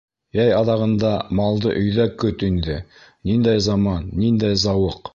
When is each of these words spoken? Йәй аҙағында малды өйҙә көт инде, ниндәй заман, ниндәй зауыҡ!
Йәй 0.37 0.53
аҙағында 0.59 1.11
малды 1.41 1.75
өйҙә 1.83 2.09
көт 2.25 2.47
инде, 2.51 2.81
ниндәй 3.33 3.63
заман, 3.71 4.13
ниндәй 4.27 4.61
зауыҡ! 4.69 5.03